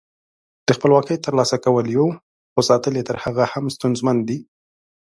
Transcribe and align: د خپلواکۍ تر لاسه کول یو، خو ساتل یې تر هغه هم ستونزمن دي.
د 0.67 0.67
خپلواکۍ 0.77 1.17
تر 1.25 1.33
لاسه 1.39 1.57
کول 1.65 1.85
یو، 1.97 2.07
خو 2.53 2.59
ساتل 2.69 2.93
یې 2.97 3.07
تر 3.09 3.17
هغه 3.23 3.45
هم 3.53 3.65
ستونزمن 3.75 4.17
دي. 4.27 4.39